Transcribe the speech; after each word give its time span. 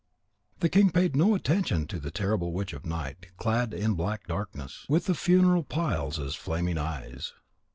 _The 0.61 0.69
king 0.69 0.89
paid 0.89 1.15
no 1.15 1.35
attention 1.35 1.85
to 1.85 1.99
the 1.99 2.09
terrible 2.09 2.51
witch 2.53 2.73
of 2.73 2.87
night, 2.87 3.27
clad 3.37 3.71
in 3.71 3.93
black 3.93 4.25
darkness, 4.25 4.83
with 4.89 5.05
the 5.05 5.13
funeral 5.13 5.61
piles 5.63 6.17
as 6.17 6.33
flaming 6.33 6.79
eyes. 6.79 7.33